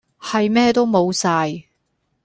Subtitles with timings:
[0.19, 1.65] 係咩都無晒